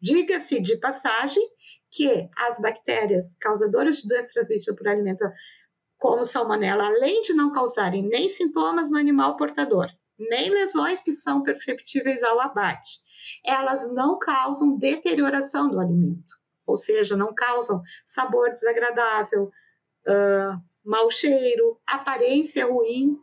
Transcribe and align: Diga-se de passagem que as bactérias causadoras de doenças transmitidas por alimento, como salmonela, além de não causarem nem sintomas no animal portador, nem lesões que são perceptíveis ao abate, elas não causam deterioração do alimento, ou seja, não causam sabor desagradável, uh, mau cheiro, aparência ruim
Diga-se 0.00 0.60
de 0.60 0.76
passagem 0.76 1.42
que 1.90 2.28
as 2.36 2.60
bactérias 2.60 3.36
causadoras 3.40 3.96
de 3.96 4.08
doenças 4.08 4.32
transmitidas 4.32 4.76
por 4.76 4.88
alimento, 4.88 5.24
como 5.96 6.24
salmonela, 6.24 6.86
além 6.86 7.22
de 7.22 7.32
não 7.32 7.52
causarem 7.52 8.06
nem 8.06 8.28
sintomas 8.28 8.90
no 8.90 8.98
animal 8.98 9.36
portador, 9.36 9.88
nem 10.18 10.50
lesões 10.50 11.00
que 11.00 11.12
são 11.12 11.42
perceptíveis 11.42 12.22
ao 12.22 12.40
abate, 12.40 12.98
elas 13.44 13.92
não 13.92 14.18
causam 14.18 14.76
deterioração 14.76 15.68
do 15.68 15.80
alimento, 15.80 16.34
ou 16.66 16.76
seja, 16.76 17.16
não 17.16 17.34
causam 17.34 17.82
sabor 18.06 18.50
desagradável, 18.52 19.44
uh, 19.44 20.60
mau 20.84 21.10
cheiro, 21.10 21.80
aparência 21.86 22.66
ruim 22.66 23.16